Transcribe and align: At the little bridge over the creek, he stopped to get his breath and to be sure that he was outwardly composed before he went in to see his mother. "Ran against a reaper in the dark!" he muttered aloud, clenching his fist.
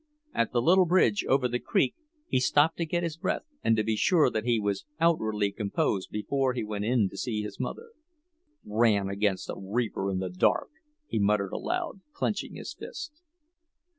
At 0.33 0.51
the 0.51 0.63
little 0.63 0.87
bridge 0.87 1.23
over 1.29 1.47
the 1.47 1.59
creek, 1.59 1.93
he 2.27 2.39
stopped 2.39 2.77
to 2.77 2.87
get 2.87 3.03
his 3.03 3.17
breath 3.17 3.43
and 3.63 3.75
to 3.77 3.83
be 3.83 3.95
sure 3.95 4.31
that 4.31 4.45
he 4.45 4.59
was 4.59 4.83
outwardly 4.99 5.51
composed 5.51 6.09
before 6.09 6.53
he 6.53 6.63
went 6.63 6.85
in 6.85 7.07
to 7.09 7.15
see 7.17 7.43
his 7.43 7.59
mother. 7.59 7.91
"Ran 8.65 9.09
against 9.09 9.47
a 9.47 9.55
reaper 9.55 10.09
in 10.09 10.17
the 10.17 10.31
dark!" 10.31 10.71
he 11.05 11.19
muttered 11.19 11.53
aloud, 11.53 12.01
clenching 12.13 12.55
his 12.55 12.73
fist. 12.73 13.21